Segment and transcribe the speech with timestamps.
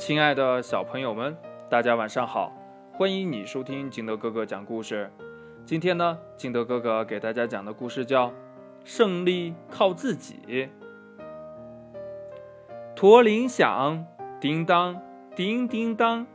[0.00, 1.36] 亲爱的小朋友们，
[1.68, 2.50] 大家晚上好！
[2.90, 5.12] 欢迎你收听金德哥哥讲故事。
[5.66, 8.28] 今天呢，金德哥哥给大家讲的故事叫
[8.82, 10.40] 《胜利靠自己》。
[12.96, 14.06] 驼铃响，
[14.40, 15.02] 叮当，
[15.36, 16.26] 叮叮当。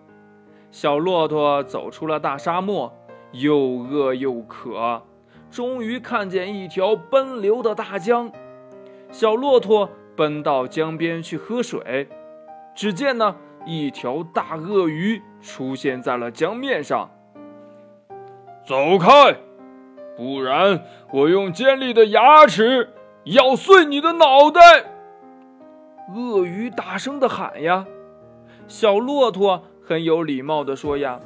[0.70, 2.94] 小骆驼走出了大沙漠，
[3.32, 5.02] 又饿又渴，
[5.50, 8.32] 终于看见一条奔流的大江。
[9.10, 12.08] 小骆驼奔到江边去喝水，
[12.76, 13.36] 只见呢，
[13.66, 17.10] 一条大鳄鱼出现在了江面上。
[18.66, 19.36] 走开，
[20.16, 22.90] 不然我用尖利的牙齿
[23.26, 24.62] 咬碎你的脑袋！
[26.16, 27.86] 鳄鱼大声的喊呀。
[28.68, 29.64] 小骆驼。
[29.88, 31.20] 很有礼貌的说呀，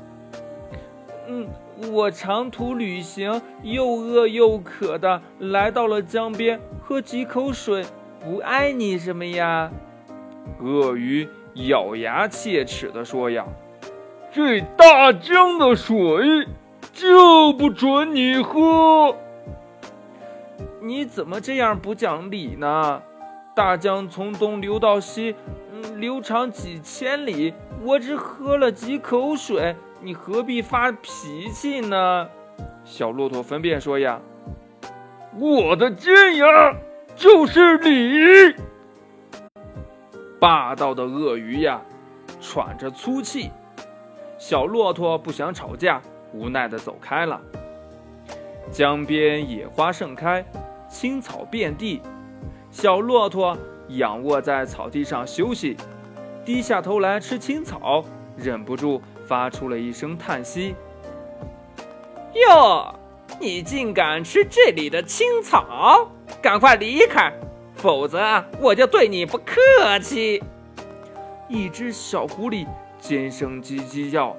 [1.29, 1.47] 嗯，
[1.93, 7.85] 我长途旅行，又饿又渴的来到了江边，喝几口水，
[8.19, 9.71] 不碍你什么呀？
[10.61, 11.25] 鳄鱼
[11.67, 13.45] 咬牙切齿的说呀，
[14.31, 16.47] 这大江的水
[16.93, 19.15] 就不准你喝。
[20.81, 23.01] 你怎么这样不讲理呢？
[23.55, 25.35] 大江从东流到西，
[25.73, 27.53] 嗯，流长几千里。
[27.83, 32.29] 我只喝了几口水，你何必发脾气呢？
[32.85, 34.19] 小骆驼分辨说呀
[35.37, 36.73] ：“我的尖牙
[37.15, 38.55] 就是你！”
[40.39, 41.81] 霸道的鳄鱼呀，
[42.39, 43.51] 喘着粗气。
[44.37, 46.01] 小骆驼不想吵架，
[46.33, 47.41] 无奈的走开了。
[48.71, 50.45] 江边野花盛开，
[50.89, 52.01] 青草遍地。
[52.71, 53.57] 小骆驼
[53.89, 55.75] 仰卧在草地上休息。
[56.45, 58.03] 低下头来吃青草，
[58.37, 60.73] 忍不住发出了一声叹息。
[62.47, 62.95] 哟，
[63.39, 66.09] 你竟敢吃这里的青草，
[66.41, 67.31] 赶快离开，
[67.79, 70.43] 否则我就对你不客气！
[71.47, 72.67] 一只小狐狸
[72.99, 74.35] 尖声叽叽叫：“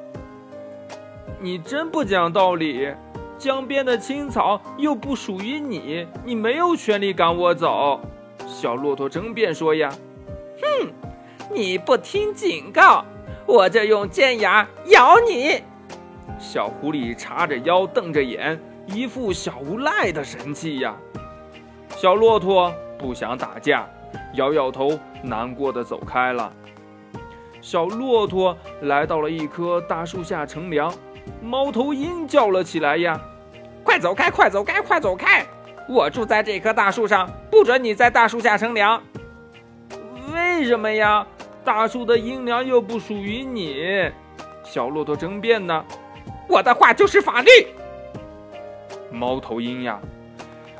[1.41, 2.92] 你真不讲道理！
[3.38, 7.98] 江边的青草又不属于你，你没有权利赶我走！”
[8.46, 9.90] 小骆驼争辩说：“呀，
[10.61, 10.92] 哼！”
[11.50, 13.05] 你不听警告，
[13.46, 15.62] 我就用尖牙咬你！
[16.39, 20.95] 小狐狸叉着腰，瞪着眼，一副小无赖的神气呀。
[21.96, 23.88] 小骆驼不想打架，
[24.34, 26.52] 摇摇头，难过的走开了。
[27.62, 30.92] 小骆驼来到了一棵大树下乘凉，
[31.42, 33.18] 猫头鹰叫了起来呀
[33.83, 35.46] ：“快走开，快走开，快走开！
[35.88, 39.02] 我住在这棵大树上，不准你在大树下乘凉。
[40.34, 41.27] 为什么呀？”
[41.64, 44.11] 大树的阴凉又不属于你，
[44.62, 45.84] 小骆驼争辩呢。
[46.48, 47.50] 我的话就是法律。
[49.11, 50.00] 猫头鹰呀，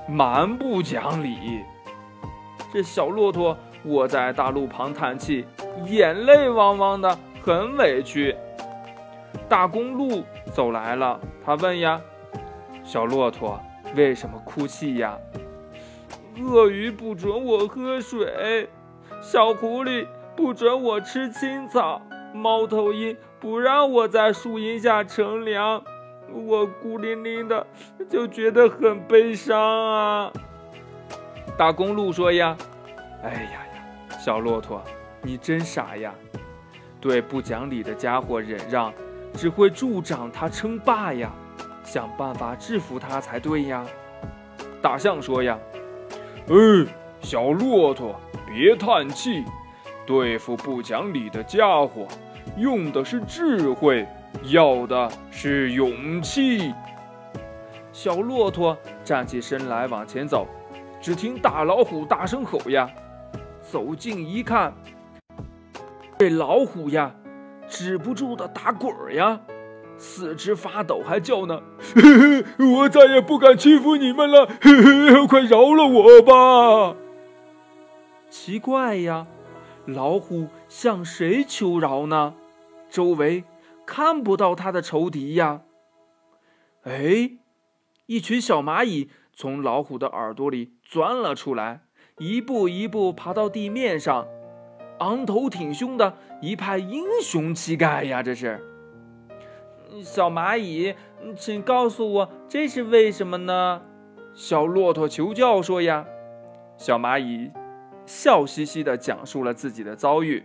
[0.08, 1.60] 蛮不讲理。
[2.72, 5.44] 这小骆驼卧在大路旁叹气，
[5.86, 8.36] 眼泪汪汪的，很委屈。
[9.48, 12.00] 大公鹿走来了，他问呀
[12.84, 13.60] ：“小骆驼
[13.94, 15.19] 为什么哭泣呀？”
[16.41, 18.69] 鳄鱼不准我喝水，
[19.20, 20.06] 小狐狸。
[20.37, 22.00] 不准我吃青草，
[22.32, 25.82] 猫头鹰不让我在树荫下乘凉，
[26.32, 27.66] 我孤零零的
[28.08, 30.32] 就觉得很悲伤啊。
[31.60, 32.56] 大公鹿说呀
[33.22, 34.82] ：“哎呀呀，小骆驼，
[35.21, 36.10] 你真傻呀！
[37.03, 38.91] 对不讲理的家伙忍让，
[39.34, 41.31] 只会助长他称霸呀。
[41.84, 43.84] 想办法制服他才对呀。”
[44.81, 45.59] 大象说呀
[46.49, 46.88] ：“嗯，
[47.20, 48.19] 小骆驼，
[48.49, 49.44] 别叹气。”
[50.09, 52.09] 对付不讲理的家伙，
[52.56, 54.09] 用的是智慧，
[54.44, 56.72] 要的是勇气。
[57.93, 60.47] 小骆驼站起身来往前走，
[61.00, 62.91] 只听大老虎大声吼呀！
[63.62, 64.75] 走近一看，
[66.19, 67.15] 这老虎呀，
[67.69, 69.41] 止不住的打滚儿呀，
[69.97, 71.62] 四肢发抖，还叫呢
[71.94, 76.97] ：“嘿嘿我再也不敢欺负你们了，嘿嘿快饶了我吧！”
[78.28, 79.27] 奇怪呀！
[79.87, 82.35] 老虎向谁求饶呢？
[82.91, 83.44] 周围
[83.87, 85.62] 看不到他的仇敌呀。
[86.82, 87.38] 哎，
[88.06, 91.81] 一群小蚂蚁从老虎的耳朵里钻了出来，
[92.19, 94.28] 一步一步爬到地面上，
[94.98, 98.22] 昂头挺胸的一派英雄气概呀！
[98.22, 98.60] 这是
[100.02, 100.94] 小蚂蚁，
[101.38, 103.81] 请告诉我这是为什么呢？
[104.34, 106.04] 小骆驼求教说呀。
[106.76, 107.50] 小蚂蚁。
[108.04, 110.42] 笑嘻嘻地讲述了自己的遭遇。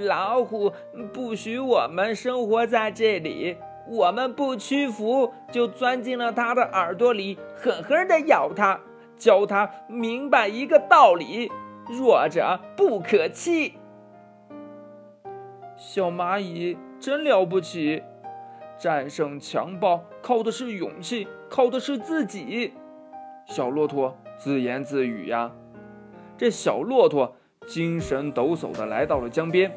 [0.00, 0.70] 老虎
[1.14, 8.80] 不许我们生活在这里，我们不屈服，就钻进了他的耳朵里，狠狠地咬他，
[9.18, 11.50] 教他明白一个道理：
[11.86, 13.74] 弱者不可欺。
[15.76, 18.02] 小蚂蚁真了不起，
[18.78, 22.72] 战胜强暴靠的是勇气，靠的是自己。
[23.46, 25.52] 小骆驼自言自语呀。
[26.38, 27.36] 这小骆驼
[27.66, 29.70] 精神抖擞地来到了江边，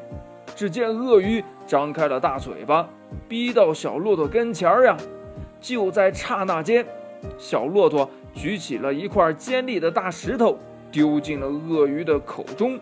[0.56, 2.88] 只见鳄鱼张开了大嘴巴，
[3.28, 4.96] 逼到小骆驼跟前儿呀。
[5.60, 6.86] 就在刹那间，
[7.36, 10.56] 小骆驼举起了一块尖利的大石头，
[10.92, 12.78] 丢进了鳄鱼的口中。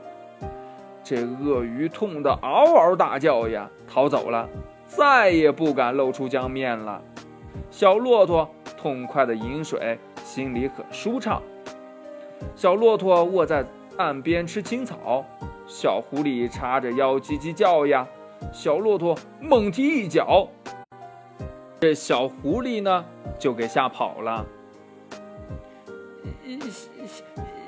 [1.02, 4.48] 这鳄鱼痛得嗷嗷大叫呀，逃走了，
[4.86, 7.00] 再也不敢露出江面了。
[7.70, 11.40] 小骆驼痛快地饮水，心里很舒畅。
[12.54, 13.64] 小骆驼卧在
[13.96, 15.24] 岸边吃青草，
[15.66, 18.06] 小狐狸叉着腰叽叽叫呀。
[18.52, 20.48] 小骆驼猛踢一脚，
[21.80, 23.04] 这小狐狸呢
[23.38, 24.44] 就给吓跑了。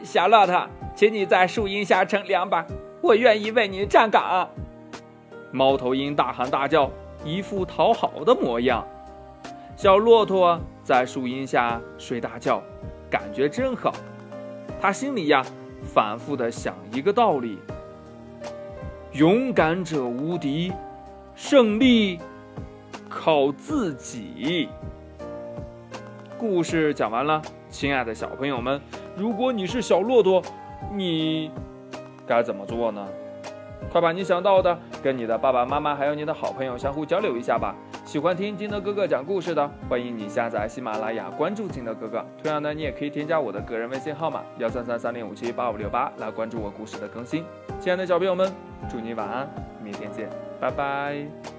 [0.03, 2.65] 小骆驼，请你在树荫下乘凉吧。
[3.03, 4.49] 我愿意为你站岗。
[5.51, 6.91] 猫头鹰大喊大叫，
[7.25, 8.87] 一副讨好的模样。
[9.77, 12.63] 小骆驼在树荫下睡大觉，
[13.11, 13.93] 感觉真好。
[14.81, 15.45] 他心里呀，
[15.85, 17.59] 反复的想一个道理：
[19.13, 20.71] 勇敢者无敌，
[21.35, 22.21] 胜利
[23.09, 24.69] 靠自己。
[26.37, 27.41] 故事讲完了，
[27.71, 28.79] 亲爱的小朋友们，
[29.17, 30.43] 如果你是小骆驼，
[30.95, 31.51] 你。
[32.27, 33.09] 该怎么做呢？
[33.91, 37.75] 快把你想到的跟你的爸爸妈妈还有你的好朋友相互交流一下吧。
[38.05, 42.23] 喜欢听金德哥哥讲故事的，欢迎你下载喜马拉雅，关注金德哥哥。
[42.43, 47.43] 同样呢，你也可以添加我的个人微信号码幺三三三零五七八五六八来关注我故事的更新。
[47.81, 48.53] 亲爱的小朋友们，
[48.89, 49.49] 祝你晚安，
[49.83, 50.29] 明天见，
[50.61, 51.58] 拜拜。